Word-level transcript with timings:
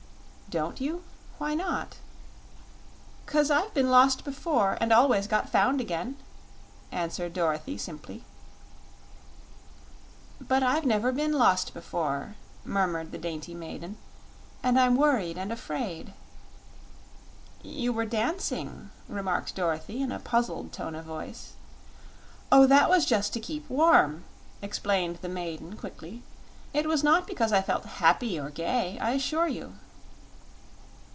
"Don't 0.59 0.81
you? 0.81 1.05
Why 1.37 1.55
not?" 1.55 1.95
"'Cause 3.25 3.49
I've 3.49 3.73
been 3.73 3.89
lost 3.89 4.25
before, 4.25 4.77
and 4.81 4.91
always 4.91 5.25
got 5.25 5.47
found 5.47 5.79
again," 5.79 6.17
answered 6.91 7.31
Dorothy 7.33 7.77
simply. 7.77 8.25
"But 10.41 10.61
I've 10.61 10.85
never 10.85 11.13
been 11.13 11.31
lost 11.31 11.73
before," 11.73 12.35
murmured 12.65 13.13
the 13.13 13.17
dainty 13.17 13.53
maiden, 13.53 13.95
"and 14.61 14.77
I'm 14.77 14.97
worried 14.97 15.37
and 15.37 15.53
afraid." 15.53 16.11
"You 17.63 17.93
were 17.93 18.03
dancing," 18.05 18.91
remarked 19.07 19.55
Dorothy, 19.55 20.01
in 20.01 20.11
a 20.11 20.19
puzzled 20.19 20.73
tone 20.73 20.95
of 20.95 21.05
voice. 21.05 21.53
"Oh, 22.51 22.67
that 22.67 22.89
was 22.89 23.05
just 23.05 23.31
to 23.35 23.39
keep 23.39 23.69
warm," 23.69 24.25
explained 24.61 25.19
the 25.21 25.29
maiden, 25.29 25.77
quickly. 25.77 26.23
"It 26.73 26.89
was 26.89 27.05
not 27.05 27.25
because 27.25 27.53
I 27.53 27.61
felt 27.61 27.85
happy 28.03 28.37
or 28.37 28.49
gay, 28.49 28.99
I 28.99 29.11
assure 29.11 29.47
you." 29.47 29.75